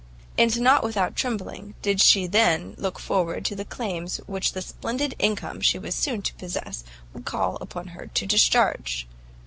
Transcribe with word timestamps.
And 0.35 0.59
not 0.59 0.81
without 0.83 1.15
trembling 1.15 1.75
did 1.83 2.01
she 2.01 2.25
then 2.25 2.73
look 2.79 2.97
forward 2.97 3.45
to 3.45 3.55
the 3.55 3.63
claims 3.63 4.17
which 4.25 4.53
the 4.53 4.63
splendid 4.63 5.13
income 5.19 5.61
she 5.61 5.77
was 5.77 5.93
soon 5.93 6.23
to 6.23 6.33
possess 6.33 6.83
would 7.13 7.25
call 7.25 7.57
upon 7.61 7.89
her 7.89 8.07
to 8.07 8.25
discharge. 8.25 9.05